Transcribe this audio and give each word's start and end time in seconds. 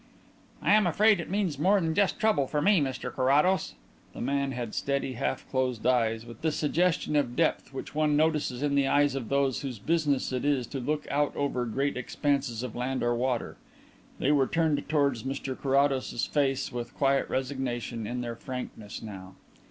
"I'm 0.63 0.87
afraid 0.87 1.19
it 1.19 1.29
means 1.29 1.59
more 1.59 1.79
than 1.79 1.93
just 1.93 2.19
trouble 2.19 2.47
for 2.47 2.59
me, 2.59 2.81
Mr 2.81 3.13
Carrados." 3.13 3.75
The 4.13 4.19
man 4.21 4.51
had 4.51 4.73
steady, 4.73 5.13
half 5.13 5.47
closed 5.51 5.85
eyes, 5.85 6.25
with 6.25 6.41
the 6.41 6.51
suggestion 6.51 7.15
of 7.15 7.35
depth 7.35 7.71
which 7.71 7.93
one 7.93 8.17
notices 8.17 8.63
in 8.63 8.73
the 8.73 8.87
eyes 8.87 9.13
of 9.13 9.29
those 9.29 9.61
whose 9.61 9.77
business 9.77 10.33
it 10.33 10.43
is 10.43 10.65
to 10.65 10.79
look 10.79 11.05
out 11.11 11.35
over 11.35 11.67
great 11.67 11.97
expanses 11.97 12.63
of 12.63 12.75
land 12.75 13.03
or 13.03 13.13
water; 13.13 13.57
they 14.17 14.31
were 14.31 14.47
turned 14.47 14.83
towards 14.89 15.21
Carrados's 15.61 16.25
face 16.25 16.71
with 16.71 16.95
quiet 16.95 17.29
resignation 17.29 18.07
in 18.07 18.21
their 18.21 18.35
frankness 18.35 19.03
now. 19.03 19.35